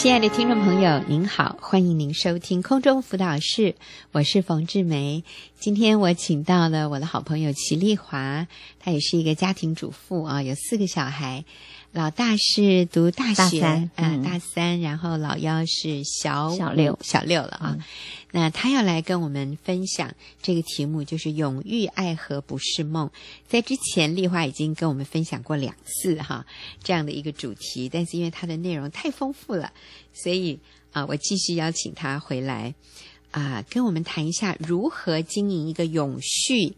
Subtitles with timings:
[0.00, 3.74] 亲爱的听众朋友，您好，欢迎您收听空中辅导室，
[4.12, 5.24] 我是冯志梅。
[5.58, 11.44] 今天我请到了我的好朋友齐丽华，她也是一个家庭主妇啊，有四个小孩。
[11.92, 17.76] 老大是读大学，大三，嗯，大三，然后老幺是小小六，小六了啊。
[17.76, 17.84] 嗯、
[18.30, 23.10] 那他要来跟我们分享这个题目，就是“永浴爱河不是梦”。
[23.48, 26.46] 在之前，丽华已经跟我们分享过两次哈
[26.84, 29.72] 这样的一个主题，但是因为它的内容太丰富了，
[30.14, 30.60] 所以
[30.92, 32.72] 啊，我继续邀请他回来
[33.32, 36.76] 啊，跟我们谈一下如何经营一个永续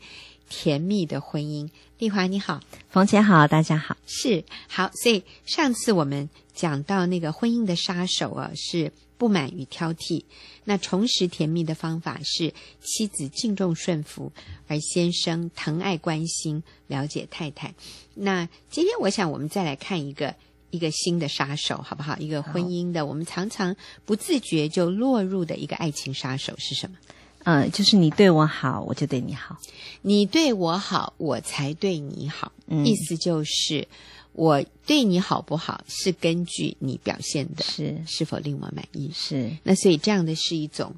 [0.53, 1.71] 甜蜜的婚姻。
[1.97, 2.61] 丽华你好，
[2.91, 4.91] 冯姐好，大家好，是好。
[4.93, 10.25] 所以上次我们讲到那个婚姻的杀手啊，是不满与挑剔。
[10.65, 12.53] 那重拾甜蜜的方法是
[12.83, 14.31] 妻子敬重顺服，
[14.69, 17.75] 而先生疼爱关心了解太太。
[18.15, 20.35] 那今天我想我们再来看一个
[20.71, 22.15] 一个新的杀手，好不好？
[22.19, 23.75] 一个婚姻的，我们常常
[24.05, 26.97] 不自觉就落入的一个爱情杀手是什么？
[27.45, 29.57] 嗯，就是你对我好，我就对你好；
[30.03, 32.53] 你对我好，我才对你好。
[32.67, 33.87] 嗯，意思就是
[34.33, 39.11] 我对你好不好，是根据你表现的是是否令我满意。
[39.15, 40.95] 是，那所以这样的是一种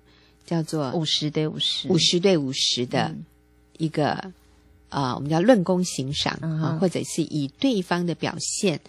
[0.46, 3.14] 叫做五十对五十，五十对五十的
[3.78, 4.20] 一个啊、
[4.90, 8.80] 嗯呃，我们叫论功行赏啊、或者是以对方的表现。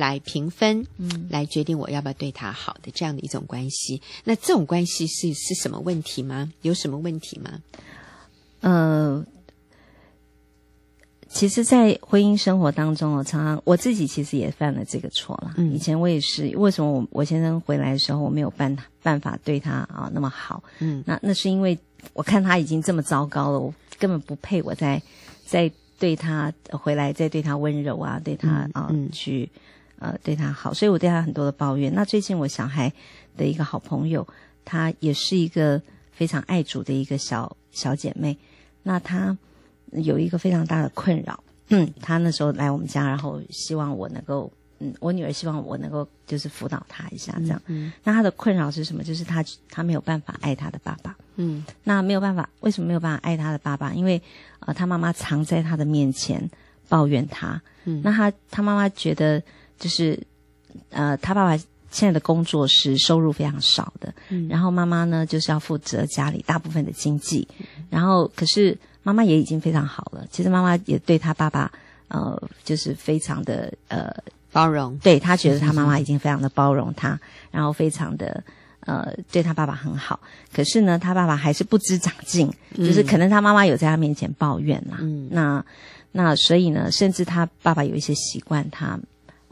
[0.00, 4.00] 来评分，嗯，来决定我要不要对他好的这样的一种关系。
[4.24, 6.50] 那这种关系是是什么问题吗？
[6.62, 7.60] 有什么问题吗？
[8.60, 9.22] 呃，
[11.28, 15.52] 其实，在婚姻生活当中，我常常我自己其实也犯了这个错了。
[15.58, 20.64] 嗯，以前我也是，为什么我我先生回来的时候，我没有办办法对他啊那么好？
[20.78, 21.78] 嗯，那那是因为
[22.14, 25.00] 我看他已经这么糟糕了，我根本不配我在
[25.44, 29.50] 在对他回来再对他温柔啊，对他啊、去。
[30.00, 31.94] 呃，对他好，所以我对他很多的抱怨。
[31.94, 32.90] 那最近我小孩
[33.36, 34.26] 的一个好朋友，
[34.64, 38.34] 她也是一个非常爱主的一个小小姐妹。
[38.82, 39.36] 那她
[39.92, 41.44] 有一个非常大的困扰。
[41.68, 47.60] 嗯，她那时候来我们家，然后希望我能够，嗯，我女儿希望我能够就是辅导她一下，这样。
[47.66, 47.92] 嗯。
[48.02, 49.04] 那她的困扰是什么？
[49.04, 51.14] 就是她她没有办法爱她的爸爸。
[51.36, 51.62] 嗯。
[51.84, 53.92] 那没有办法，为什么没有办法爱她的爸爸？
[53.92, 54.22] 因为
[54.60, 56.50] 呃，她妈妈常在她的面前
[56.88, 57.60] 抱怨她。
[57.84, 58.00] 嗯。
[58.02, 59.42] 那她她妈妈觉得。
[59.80, 60.16] 就是，
[60.90, 61.56] 呃，他爸爸
[61.90, 70.24] 现在的工作是收入非常少的，嗯，然后妈妈呢就是要负责家里大部分的经济，嗯，然后可是妈妈也已经非常好了。
[70.30, 71.72] 其实妈妈也对他爸爸，
[72.08, 74.14] 呃，就是非常的呃
[74.52, 77.18] 包容，对，他觉得他妈妈已经非常的包容他，
[77.50, 78.44] 然后非常的
[78.80, 80.20] 呃对他爸爸很好。
[80.54, 85.64] 可是呢，他爸爸还是不知长进，嗯，就是可能他妈妈有在他面前抱怨啦，嗯，那
[86.12, 88.96] 那所以呢，甚至他爸爸有一些习惯他。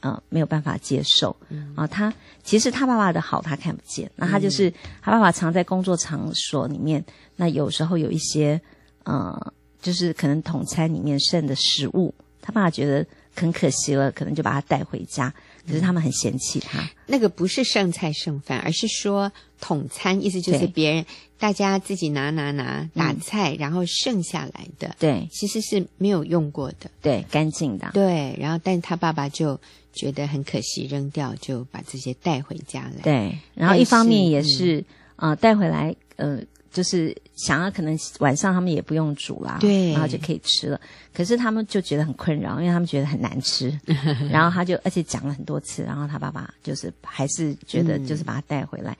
[0.00, 1.34] 呃，没有办法接受。
[1.48, 4.10] 嗯、啊，他其实他爸爸的好他看不见。
[4.16, 7.04] 那他就是、嗯、他爸爸常在工作场所里面，
[7.36, 8.60] 那有时候有一些
[9.04, 13.04] 呃，就是可能统餐里面剩的食物，他爸爸觉得
[13.34, 15.32] 很可惜了，可能就把他带回家。
[15.68, 16.80] 可是他们很嫌弃他。
[16.80, 19.30] 嗯、那个不是剩菜剩饭，而是说
[19.60, 21.06] 统餐，意思就是别人
[21.38, 28.34] 大家自己拿拿拿打菜，嗯、然后剩下来的，对，其实是没有用过的，对，干净的，对。
[28.40, 29.60] 然后，但是他爸爸就。
[29.90, 33.02] 觉得很可惜，扔掉就把这些带回家来。
[33.02, 34.84] 对，然后一方面也是
[35.16, 36.40] 啊、嗯呃，带回来呃，
[36.70, 40.80] 就是想要可能晚上他们也不用煮啦，对，然后就可以吃了。
[41.14, 43.76] 可是他们就觉得很困扰，因为他们觉得很难吃。
[44.30, 48.92] 然后他就而且讲了很多次，然后他爸爸就是还是觉得就是把他带回来。
[48.92, 48.98] 嗯、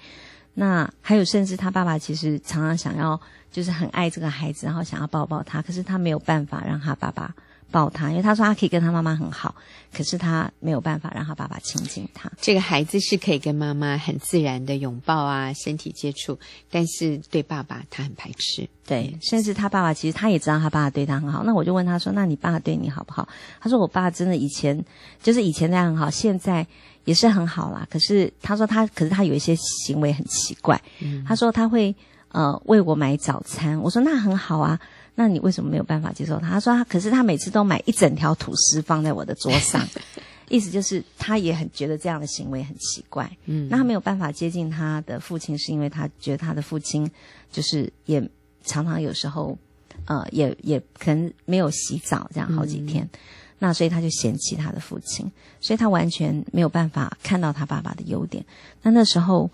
[0.55, 3.21] 那还有甚至他爸爸其实常常想要
[3.51, 7.35] 就是很爱这个孩子，然后想要抱抱他，可是他没有办法让他爸爸。
[7.71, 9.55] 抱他，因为他说他可以跟他妈妈很好，
[9.93, 12.31] 可是他没有办法让他爸爸亲近他。
[12.41, 16.39] 这个孩子是可以跟妈妈很自然的拥抱啊，身体接触，
[16.71, 18.69] 但是对爸爸他很排斥。
[18.87, 21.45] 对，甚至他爸爸其实他也知道他爸爸对他很好。
[21.45, 23.29] 那我就问他说：“那你爸对你好不好？”
[23.61, 24.83] 他说：“我爸真的以前
[25.23, 26.67] 就是以前那样很好，现在
[27.05, 27.87] 也是很好啦。
[27.91, 30.81] 可是他说他，可是他有一些行为很奇怪。
[31.01, 31.95] 嗯，他说他会
[32.31, 33.81] 呃为我买早餐。
[33.81, 34.79] 我说那很好啊。”
[35.21, 36.49] 那你为什么没有办法接受他？
[36.49, 39.85] 他说他，可是他每次都买一整条吐司放在我的桌上，
[40.49, 43.29] 意思就是他也很觉得这样的行为很奇怪。
[43.47, 47.11] 嗯，那他没有办法接近他的父亲，是因为他觉得他的父亲
[47.51, 48.31] 就是也
[48.63, 49.59] 常常有时候，
[50.05, 53.19] 呃，也也可能没有洗澡这样好几天，嗯、
[53.59, 55.29] 那所以他就嫌弃他的父亲，
[55.61, 58.45] 所以他完全没有办法看到他爸爸的优点。
[58.83, 59.51] 那那时候，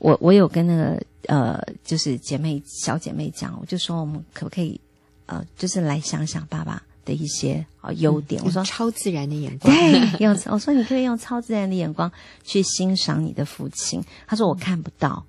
[0.00, 4.80] 我我有跟那个呃，就是姐妹小姐妹讲，我就说我们可不可以？
[5.26, 8.42] 呃，就是来想想爸爸的一些啊优点。
[8.44, 12.10] 我说超自然的眼光，对，用 我说你可以用超自然的眼光
[12.42, 14.02] 去欣赏你的父亲。
[14.26, 15.24] 他说我看不到，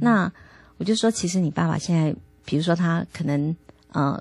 [0.00, 0.32] 那
[0.78, 2.12] 我就说其实你爸爸现在，
[2.44, 3.54] 比如说他可能
[3.92, 4.20] 呃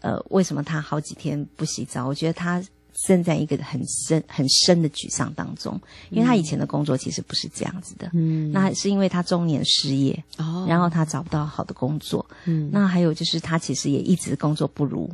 [0.00, 2.06] 呃，为什么他好几天不洗澡？
[2.06, 2.62] 我觉得他。
[3.06, 5.80] 正在一个很深很深的沮丧当中，
[6.10, 8.10] 因为他以前的工作其实不是这样子的。
[8.12, 12.24] 嗯，那是因为他中年失业，哦，然后他找不到好的工作。
[12.44, 15.10] 嗯，那还有就是他其实也一直工作不如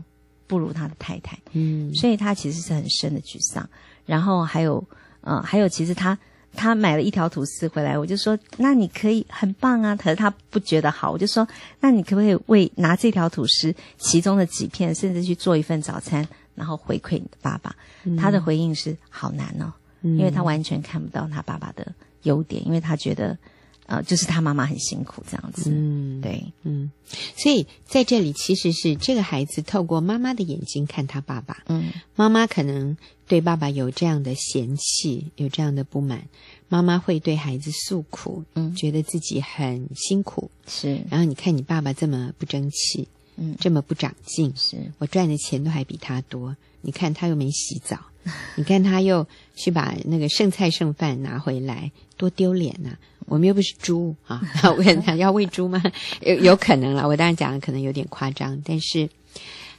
[0.46, 1.38] 不如他的太太。
[1.52, 3.68] 嗯，所以他其实是很深的沮丧。
[4.04, 4.82] 然后还有
[5.20, 6.18] 呃，还有其实他
[6.54, 11.46] 他买了一条吐司回来，我就说那你可以很棒啊，可是他不觉得好，我就说
[11.80, 16.26] 那你可不可以为拿这条吐司其中的几片，甚至去做一份早餐？
[16.56, 23.38] 然后回馈你的爸爸，嗯、他的回应是好难哦，嗯、因为他完全看不到他爸爸的优点，因为他觉得，
[23.86, 25.70] 呃，就是他妈妈很辛苦这样子。
[25.72, 26.90] 嗯，对，嗯，
[27.36, 31.62] 所以在这里其实是这个孩子透过妈妈的眼睛看他爸爸。
[31.66, 32.96] 嗯，妈妈可能
[33.28, 36.26] 对爸爸有这样的嫌弃，有这样的不满，
[36.68, 41.00] 妈妈会对孩子诉苦，嗯，觉得自己很辛苦，是。
[41.10, 43.06] 然后你看你爸爸这么不争气。
[43.36, 46.56] 嗯，这么不长进，是我赚的钱都还比他多。
[46.80, 47.98] 你看他又没洗澡，
[48.56, 52.98] 你看他又去把那个剩菜剩饭拿回来，多丢脸呐、啊！
[53.26, 54.40] 我们又不是猪啊！
[54.76, 55.82] 我跟他要喂猪吗？
[56.20, 57.08] 有 有可能了。
[57.08, 59.10] 我当然讲的可能有点夸张，但是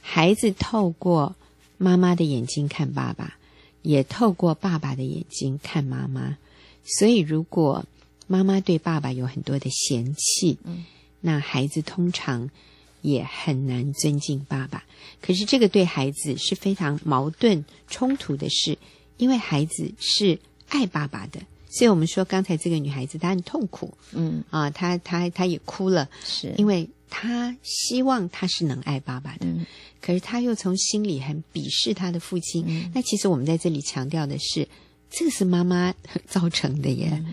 [0.02, 1.34] 孩子透过
[1.78, 3.38] 妈妈的眼睛看爸爸，
[3.80, 6.36] 也透过爸爸的眼睛看妈妈。
[6.84, 7.86] 所以，如果
[8.26, 10.84] 妈妈对爸爸有很多的嫌弃，嗯，
[11.22, 12.50] 那孩子通常。
[13.00, 14.84] 也很难尊敬爸爸，
[15.20, 18.76] 可是这个对孩子是非常矛盾冲突的事，
[19.16, 21.40] 因为孩子是爱爸爸的，
[21.70, 24.42] 所以我们说刚才这个女孩子她很痛苦，嗯。
[24.50, 26.52] 啊，她她她也哭了，是。
[26.58, 29.64] 因为她希望她是能爱爸爸的，嗯、
[30.00, 32.64] 可是她又从心里很鄙视她的父亲。
[32.66, 34.68] 嗯、那其实我们在这里强调的是，
[35.10, 35.94] 这个是妈妈
[36.26, 37.32] 造成的耶，嗯、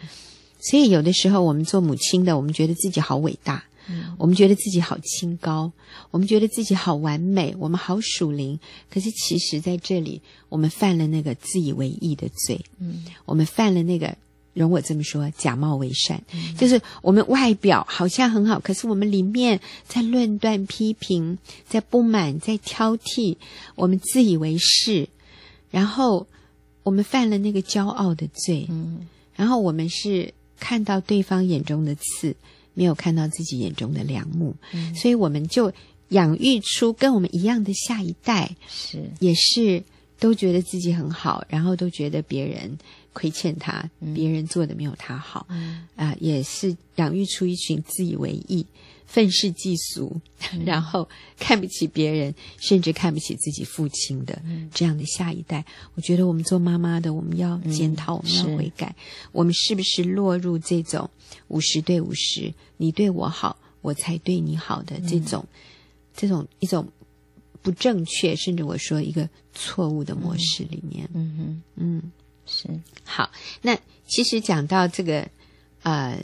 [0.61, 3.65] 所以有的时候我们做母亲的，我们觉得自己好伟大。
[3.87, 5.71] 嗯，我们觉得自己好清高，
[6.11, 8.59] 我们觉得自己好完美，我们好属灵。
[8.89, 12.59] 可是其实在这里，我们犯了那个自以为意的罪。
[12.79, 14.15] 嗯，我们犯了那个，
[14.53, 21.37] 容我这么说，假冒为善，嗯、就是我们外表好像很好，可是我们里面在论断、批评，
[21.67, 23.37] 在不满、在挑剔，
[23.75, 25.07] 我们自以为是，
[25.69, 26.25] 然后
[26.83, 28.65] 我们犯了那个骄傲的罪。
[28.69, 32.35] 嗯，然后我们是看到对方眼中的刺。
[32.75, 35.73] 没有看到自己眼中的良木，嗯、所以我们就
[36.09, 39.09] 养育出跟我们一样的下一代，是。
[39.19, 39.83] 也是
[40.19, 42.77] 都觉得自己很好，然后都觉得别人
[43.11, 45.47] 亏欠他，嗯、别人做的没有他好，
[45.95, 48.63] 啊、也是养育出一群自以为义。
[49.05, 50.19] 愤世嫉俗，
[50.65, 51.07] 然后
[51.37, 54.41] 看不起别人，甚至看不起自己父亲的
[54.73, 55.63] 这样的下一代，
[55.93, 58.95] 我觉得我们做妈妈的，我们要检讨，我们要悔改，
[59.31, 61.09] 我们是不是落入这种
[61.47, 65.45] 五十对五十，你对我好，我才对你好的这种
[66.13, 66.85] 这种一种
[67.61, 71.07] 不正确，甚至我说一个错误的模式里面。
[71.13, 72.11] 嗯哼，嗯，
[72.45, 72.67] 是。
[73.03, 73.31] 好。
[73.61, 73.77] 那
[74.07, 75.29] 其实讲到这个，
[75.83, 76.19] 呃。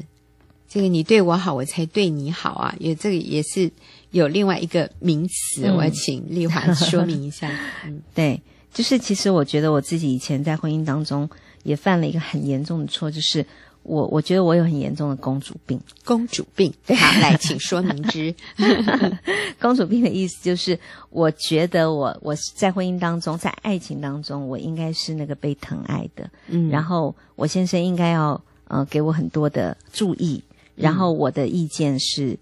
[0.72, 2.74] 这个你对我好，我才对你好啊！
[2.80, 3.70] 也这个也是
[4.12, 7.52] 有另外一个名词，嗯、我要请丽华说明一下。
[7.86, 8.42] 嗯，对，
[8.74, 11.30] 就是其实我觉得我自己以前在婚姻当中
[11.64, 13.46] 也犯了一个很严重的错，就是
[13.84, 15.78] 我我觉得我有很严重的公主病。
[16.06, 18.34] 公主病， 好，来，请说明之。
[19.60, 20.80] 公主病的意思就是，
[21.10, 26.30] 我觉得我我在婚姻当中，在爱情当中，我应该是那个被疼爱的。
[26.48, 30.42] 嗯，然后我先生应该要呃给我很多的注意。
[30.82, 32.38] 然后我的意见是，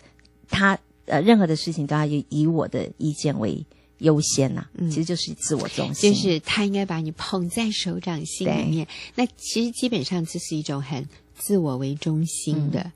[0.49, 3.65] 他呃任何的事情都要以以我的意见为
[3.99, 8.87] 优先呐、啊，嗯、其实就是自我中心，就是他应该把你捧在手掌心里面。
[9.15, 11.05] 那其实基本上这是一种很
[11.37, 12.91] 自我为中心的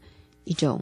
[0.45, 0.81] 一种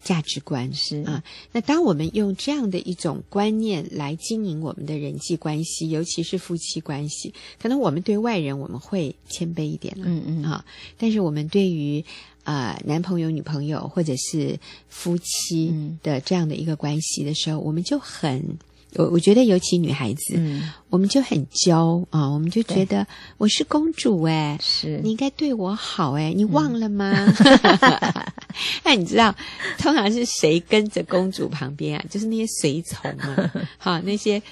[0.00, 1.02] 价值观，是。
[1.02, 1.24] 啊。
[1.50, 10.42] 那当我们用这样的一种观念来经营我们的人际关系，尤其是夫妻关系，可能我们对外人我们会谦卑一点了，嗯嗯。
[10.44, 10.64] 啊，
[10.96, 12.04] 但是我们对于
[12.48, 15.70] 呃，男朋友、女朋友，或者是夫妻
[16.02, 18.42] 的这样的一个关系的时候，嗯、我们就很，
[18.94, 27.12] 我我觉得尤其女孩子，嗯、我们就很娇啊，我们就觉得我是公主哎，是你应该对我好哎，你忘了吗？
[28.82, 29.34] 那你知道，
[29.76, 32.04] 通常是谁跟着公主旁边啊？
[32.08, 34.42] 就是那些随从嘛， 好那些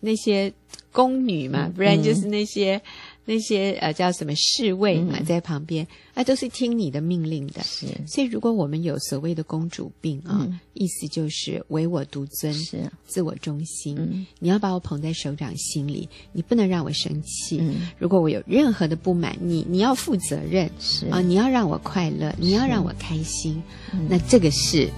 [0.00, 0.52] 那些
[0.90, 2.82] 宫女嘛，不然就是那些。
[3.24, 7.62] 那些呃叫什么侍卫嘛，嗯、在旁边，啊，都是听你的命令的。
[7.62, 13.96] 是，所以如果我们有所谓的公主病啊，嗯、意思就是唯我独尊，是自我中心。
[13.98, 17.58] 嗯、你要把我捧在手掌心里，你不能让我生气。
[17.60, 20.70] 嗯、如果我有任何的不满，你你要负责任。
[20.78, 23.62] 是啊，你要让我快乐，你要让我开心。
[24.08, 24.90] 那这个是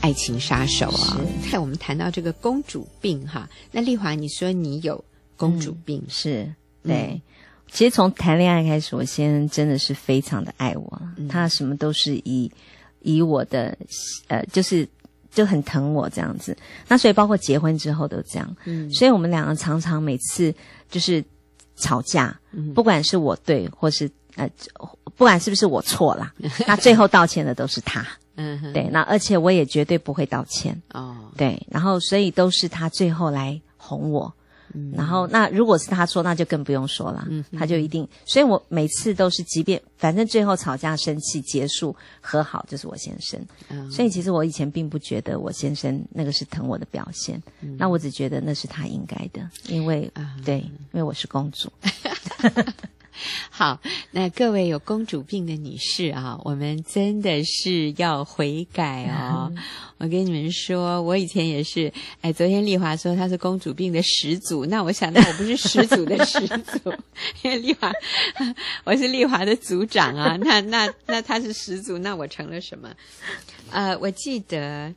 [0.00, 1.20] 爱情杀手啊！
[1.42, 5.04] 看我们谈到这个公主病哈，那丽华，你说你有
[5.36, 6.54] 公主病，嗯、是
[6.84, 6.94] 对。
[6.94, 7.22] 嗯
[7.74, 12.50] 其实从谈恋爱开始，我先生真的是非常的爱我，嗯、他什么都是以
[13.00, 13.76] 以我的
[14.28, 14.88] 呃，就是
[15.32, 16.56] 就很疼我这样子。
[16.86, 18.56] 那所以包括结婚之后都这样。
[18.64, 20.54] 嗯，所以我们两个常常每次
[20.88, 21.22] 就是
[21.74, 24.48] 吵架，嗯、不管是我对或是呃，
[25.16, 26.32] 不管是不是我错啦，
[26.68, 28.06] 那最后道歉的都是他。
[28.36, 30.80] 嗯哼，对，那而且我也绝对不会道歉。
[30.92, 34.32] 哦，对，然后所以都是他最后来哄我。
[34.94, 37.26] 然后，那如果是他说，那就更不用说了。
[37.28, 38.08] 嗯，他就一定。
[38.24, 43.40] 所以我每次都是，即便反正最后吵架、生气结束和好，就是我先生。
[43.68, 47.40] 嗯，所以其实我以前并不觉得我先生那个是疼我的表现。
[47.60, 50.10] 嗯，那我只觉得那是他应该的，因为
[50.44, 51.70] 对，因为我是公主。
[53.50, 53.80] 好，
[54.10, 59.50] 那各位有公主病的女士啊，我们真的是要悔改哦。
[59.54, 59.62] 嗯、
[59.98, 61.92] 我跟你们说，我以前也是。
[62.20, 66.92] 哎，昨天丽华说她是公主病的始祖，那我想到我不是始祖的始祖，
[67.42, 67.92] 因为丽华，
[68.84, 70.36] 我是丽华的组长啊。
[70.40, 72.90] 那那那她是始祖，那我成了什么？
[73.70, 74.92] 呃，我记得。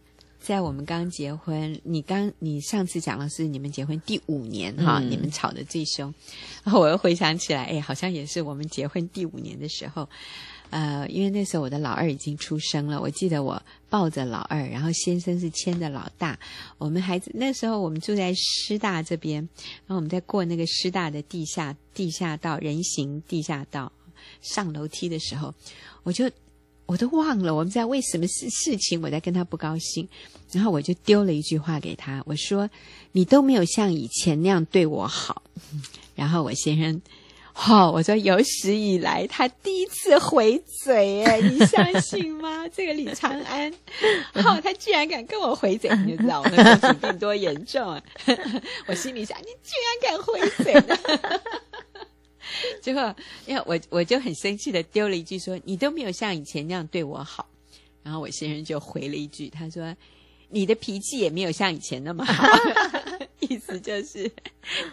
[0.48, 6.14] 在我们刚结婚，你刚你上次讲的是你们结婚第五年哈，嗯、你们吵得最凶，
[6.64, 10.08] 然后我又回想起来，哎，好像也是我们结婚第五年的时候，
[10.70, 16.40] 呃，因为那时候我的老二已经出生了，我记得我抱着老二，然后先生是牵着老大，
[16.78, 19.42] 我们孩子那时候我们住在师大这边，
[19.86, 23.92] 然后我们在过那个师大的地下地下道人行地下道
[24.42, 25.54] 上楼梯的时候，
[26.04, 26.32] 我就。
[26.88, 30.08] 我都忘了我们在为什么事事情，我在跟他不高兴，
[30.52, 32.68] 然后我就丢了一句话给他，我说
[33.12, 35.44] ：“你都没有像以前那样对我好。
[36.16, 37.02] ”然后我先生，
[37.68, 42.66] 哦，我说有史以来他第一次回嘴，哎，你相信吗？
[42.74, 43.72] 这个李长安，
[44.34, 48.02] 哦，他居然敢跟我回嘴，你就知道我的公主病多严重啊！
[48.88, 50.98] 我心里想，你居然敢回嘴？
[52.82, 57.48] 结果，因为我我就很生气的丢了一句说：“你都没有像以前那样对我好。”
[58.04, 59.96] 然后我先生就回了一句，他说
[60.50, 62.48] ：“你的脾气也没有像以前那么好。
[63.40, 64.30] ”意思就是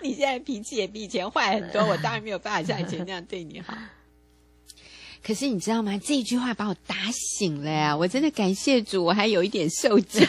[0.02, 3.74] 你现在脾气也比以前坏很多，我当然没有办法像以前那样对你好。
[5.22, 5.98] 可是你知道吗？
[6.04, 7.96] 这一句话把我打醒了呀！
[7.96, 10.22] 我真的感谢主，我还有一点受教。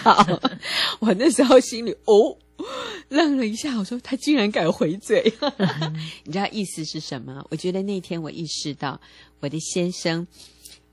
[1.00, 2.38] 我那时候心里哦。
[3.10, 5.22] 愣了一下，我说他竟然敢回嘴，
[6.24, 7.46] 你知道意思是什么？
[7.50, 9.00] 我觉得那天我意识到
[9.40, 10.26] 我的先生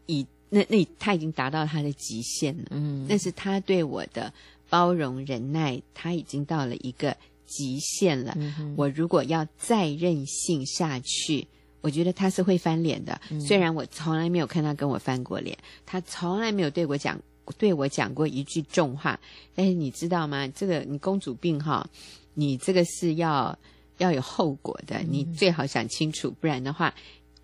[0.06, 4.32] 已那那他已经达到他的极限了，嗯，那是他对我的
[4.68, 7.16] 包容忍耐，他已经到了一个
[7.46, 8.34] 极限了。
[8.36, 11.46] 嗯、我如果要再任性下去，
[11.80, 13.18] 我觉得他是会翻脸的。
[13.30, 17.18] 嗯、虽然我从来没有看他跟我翻过脸，他从来没有对我讲。
[17.58, 19.18] 对我讲过一句重话，
[19.54, 20.46] 但是你知道吗？
[20.48, 21.88] 这个你公主病哈，
[22.34, 23.58] 你这个是要
[23.98, 26.94] 要有后果的，你最好想清楚，不然的话，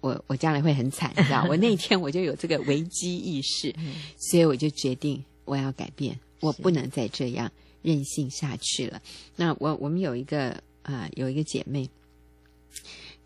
[0.00, 1.44] 我我将来会很惨，你知道？
[1.50, 3.74] 我那天我就有这个危机意识，
[4.16, 7.50] 所以我就决定我要改变，我不能再这样
[7.82, 9.02] 任性下去了。
[9.36, 10.50] 那我我们有一个
[10.82, 11.90] 啊、呃，有一个姐妹，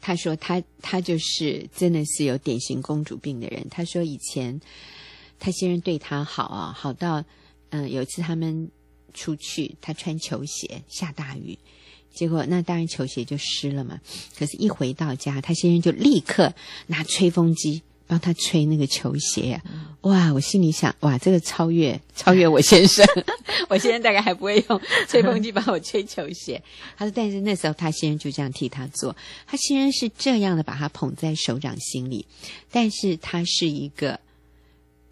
[0.01, 4.59] 她说她她就是真的是有典型公主病的人，她说以前。
[5.45, 7.25] 他先生对他好啊，好到，
[7.71, 8.71] 嗯，有一次他们
[9.13, 11.59] 出去，他穿球鞋，下大雨，
[12.15, 14.01] 结果那当然球鞋就湿了嘛。
[14.39, 16.55] 可是，一回到家，他先生就立刻
[16.87, 19.61] 拿吹风机帮他吹那个球鞋呀。
[20.03, 23.05] 哇，我心里想，哇，这个超越超越我先生，
[23.69, 26.63] 我先生大概还不会用吹风机帮我吹球鞋。
[26.97, 32.25] 他说，但是那时候他先生就这样替他做，他先生是这样的把他捧在手掌心里，
[32.71, 34.21] 但是他是一个。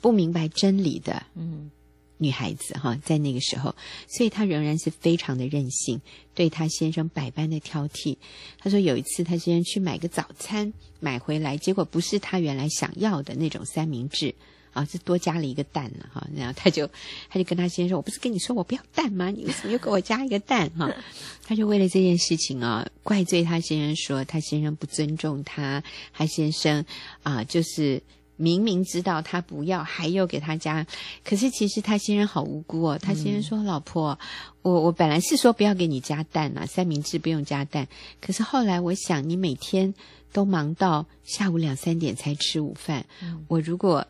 [0.01, 1.71] 不明白真理的，嗯，
[2.19, 3.75] 女孩子哈，在那个时候，
[4.07, 6.01] 所以她仍然是非常的任性，
[6.35, 8.17] 对她先生百般的挑剔。
[8.59, 14.35] 她说有一次，她先生去买个早餐，买回来，结果不是她原来想要的那种三明治
[14.73, 16.27] 啊，是多加了一个蛋了哈。
[16.35, 16.87] 然后她就，
[17.29, 19.31] 她就跟她先生说：“我不是跟你说我不要蛋吗？
[19.31, 20.91] 你为什么又给我加一个蛋？”哈，
[21.47, 26.85] 她就为了这件事情啊，怪罪她先生说她先生不尊重她，她先生
[27.23, 28.03] 啊，就是。
[28.41, 30.87] 明明知道他不要，还要给他加。
[31.23, 32.99] 可是其实他先生好无辜哦。
[32.99, 34.19] 他先生说：“嗯、老婆，
[34.63, 37.87] 我我本来是说不要给你加蛋啊，三明治不用加蛋。
[38.19, 39.93] 可是后来我想，你每天
[40.33, 44.07] 都忙到下午两三点才吃午饭，嗯、我如果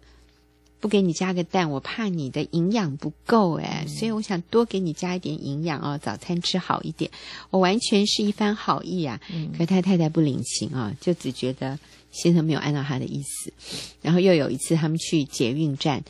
[0.79, 7.11] 不给你加个蛋，我怕你的营养不够哎，嗯、所以我想多给你加一点营养哦，早餐吃好一点。
[7.51, 9.21] 我完全是一番好意啊。
[9.33, 11.77] 嗯、可是他太太不领情啊，就只觉得。”
[12.11, 13.53] 先生没有按照他的意思，
[14.03, 16.03] 然后又有一次他们去捷运站，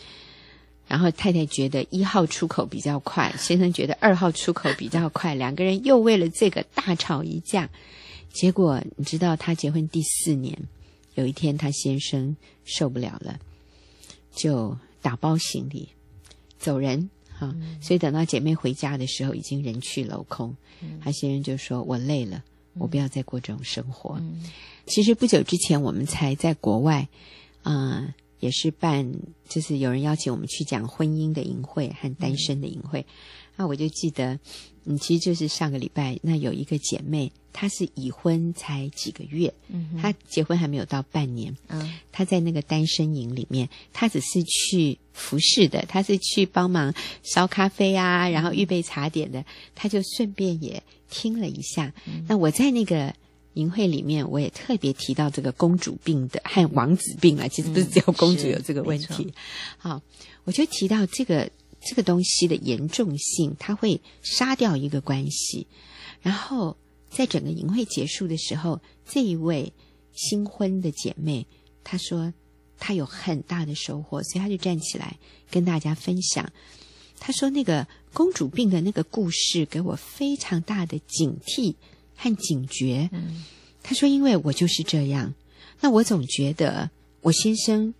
[0.88, 7.68] 然后太太觉得一号出口比较快，先生觉得二号出口比较快，两个人又为了这个大吵一架。
[8.32, 10.56] 结果你知道，他结婚第四年，
[11.14, 13.38] 有一天他先生受不了了，
[14.34, 15.88] 就打包行李
[16.58, 17.54] 走人哈。
[17.82, 20.56] 所以等到姐妹回家的时候，已经人去楼空。
[21.02, 22.42] 他先生就说：“我累了，
[22.74, 24.20] 我不要再过这种生活。”
[24.90, 27.06] 其实不久之前，我们才在国外，
[27.62, 29.08] 啊、呃，也是办，
[29.48, 33.06] 就是有人邀请我们去讲婚姻的营会和单身的营会。
[33.54, 34.36] 那、嗯、我就记得，
[34.86, 46.92] 嗯，其实就是上个礼拜，那有一个姐妹，她是已婚才几个月，嗯，她结婚还没有到半年，嗯，她在那个单身营里面，她只是去服侍的，她是去帮忙
[47.22, 49.44] 烧咖啡啊，然后预备茶点的，
[49.76, 51.94] 她就顺便也听了一下。
[52.06, 53.14] 嗯、那我在那个。
[53.54, 59.32] 营会里面，我也特别提到这个公主病的和王子病啊，其实不是只有公主有这个问题。
[59.76, 60.00] 好，
[60.44, 65.66] 我就提到这个这个东西的严重性，它会杀掉一个关系。
[66.22, 66.76] 然后
[67.10, 69.72] 在整个淫秽结束的时候，这一位
[70.12, 71.46] 新婚的姐妹
[71.82, 72.32] 她说
[72.78, 75.18] 她有很大的收获，所以她就站起来
[75.50, 76.52] 跟大家分享。
[77.18, 81.74] 她说那个公主病的那个故事给我非常大的警惕。
[82.22, 83.08] 和警觉，
[83.82, 85.32] 他说：“因为我就是这样，
[85.80, 86.90] 那我总觉得
[87.22, 87.94] 我先生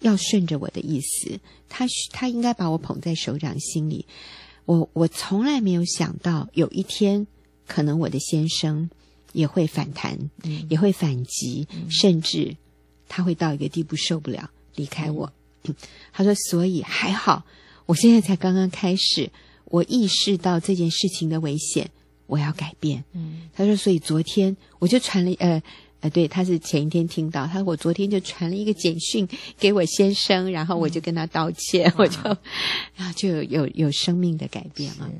[0.00, 1.40] 要顺着我的意思，
[1.70, 4.04] 他他应该把我捧在手掌心里。
[4.66, 7.26] 我我从来没有想到有一天，
[7.66, 8.90] 可能我的先生
[9.32, 12.54] 也会反弹，嗯、也会反击，嗯、甚至
[13.08, 15.32] 他会到一个地步受不了离开我。
[15.64, 15.74] 嗯”
[16.12, 17.46] 他说：“所以还好，
[17.86, 19.30] 我现在才刚刚开始，
[19.64, 21.90] 我意识到这件事情的危险。”
[22.26, 23.04] 我要改变。
[23.12, 25.62] 嗯，他说，所以昨天我就传了，呃，
[26.00, 29.26] 呃，对，他是前一天听到，他说我昨天就传了一个简讯
[29.58, 32.18] 给我先生，然后我就跟他道歉，嗯、我就，
[32.94, 35.10] 然后就有有，有生命的改变了。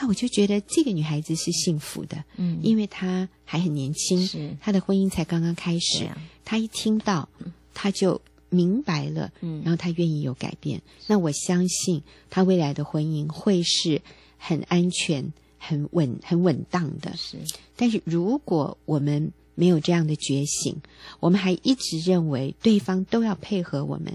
[0.00, 7.28] 那我就觉得这个女孩子是幸福的，嗯，因为她还很年轻，是她的婚姻才刚刚开始，啊、她一听到，
[7.74, 10.78] 她就明白了，嗯，然后她愿意有改变。
[10.78, 14.00] 嗯、那我相信她未来的婚姻会是
[14.38, 15.32] 很安全。
[15.64, 17.38] 很稳、很稳当的，是。
[17.76, 20.76] 但是如果我们没有这样的觉醒，
[21.20, 24.12] 我们还一直认为对方都要配合我们，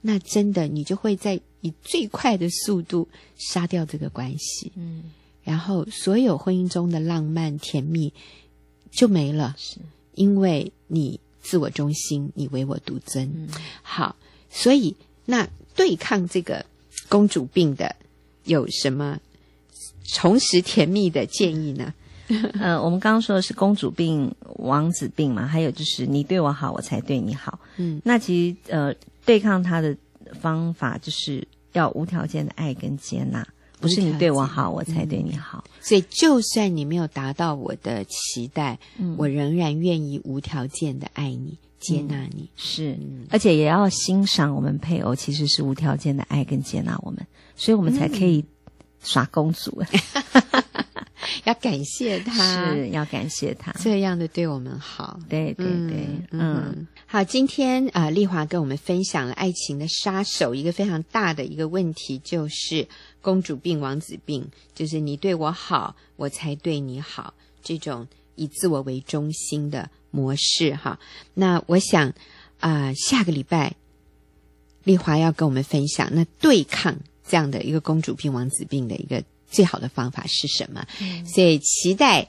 [0.00, 3.06] 那真的你就会在以最快的速度
[3.36, 4.72] 杀掉这个关系。
[4.74, 5.04] 嗯。
[5.44, 8.12] 然后所有婚姻中的浪漫甜蜜
[8.90, 9.76] 就没了，是
[10.16, 13.30] 因为你自我中心，你唯我独尊。
[13.34, 13.48] 嗯。
[13.82, 14.16] 好，
[14.50, 16.66] 所以那对抗这个
[17.08, 17.94] 公主病的
[18.44, 19.20] 有什么？
[20.08, 21.94] 重拾甜蜜的建议呢？
[22.60, 27.58] 呃，我们刚刚说的是公主病、王子病嘛，还有就是你对我好，我才对你好。
[27.78, 28.94] 嗯，那其实呃，
[29.24, 29.96] 对抗他的
[30.38, 33.46] 方法就是要无条件的爱跟接纳，
[33.80, 35.64] 不是你对我好，我才对你好。
[35.66, 42.42] 嗯，所以，就算你没有达到我的期待，嗯，我仍然愿意无条件的爱你、接纳你。
[42.42, 48.44] 嗯，是，嗯，而且也要欣赏我们配偶其实是无条件的爱跟接纳我们，所以我们才可以。
[49.02, 49.82] 耍公主，
[51.44, 55.18] 要感谢他，是要感谢他这样的对我们好。
[55.28, 62.86] 对对对，嗯，嗯好，今天啊、呃，丽华跟我们分享了爱情的杀手，一个非常大的一个问题，就是
[63.20, 70.74] 公主病、王子病，就是你对我好，我才对你好，这种以自我为中心的模式。
[70.74, 70.98] 哈，
[71.34, 72.08] 那我想
[72.60, 73.74] 啊、呃，下个礼拜
[74.84, 76.96] 丽华要跟我们分享，那对抗。
[77.28, 80.84] 这样的一个公主病、王子病的一个最好的方法是什么？
[81.00, 82.22] 嗯、所以期待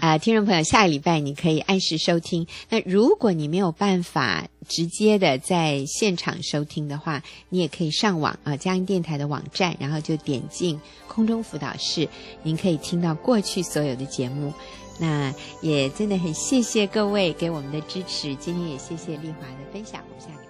[0.00, 2.46] 啊、呃，听众朋友下个礼拜你可以按时收听。
[2.68, 12.08] 那如果你没有办法直接的在现场收听的话，你也可以上网啊，佳音电台的网站，然后就点进空中辅导室，
[12.42, 14.52] 您可以听到过去所有的节目。
[14.98, 20.45] 那也真的很谢谢各位给我们的支持，今天也谢谢丽华的分享，我们下个。